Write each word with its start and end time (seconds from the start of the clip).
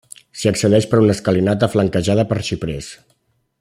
S'hi 0.43 0.47
accedeix 0.51 0.87
per 0.93 1.01
una 1.03 1.15
escalinata 1.17 1.71
flanquejada 1.75 2.29
per 2.33 2.43
xiprers. 2.51 2.93